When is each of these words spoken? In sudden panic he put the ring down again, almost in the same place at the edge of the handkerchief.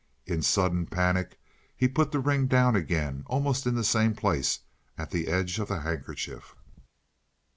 In 0.25 0.41
sudden 0.41 0.87
panic 0.87 1.39
he 1.77 1.87
put 1.87 2.11
the 2.11 2.19
ring 2.19 2.47
down 2.47 2.75
again, 2.75 3.21
almost 3.27 3.67
in 3.67 3.75
the 3.75 3.83
same 3.83 4.15
place 4.15 4.61
at 4.97 5.11
the 5.11 5.27
edge 5.27 5.59
of 5.59 5.67
the 5.67 5.81
handkerchief. 5.81 6.55